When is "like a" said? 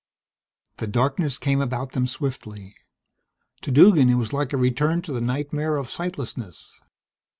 4.33-4.57